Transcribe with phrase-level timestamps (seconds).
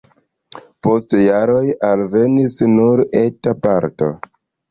[0.85, 4.09] Post jaroj alvenis nur eta parto.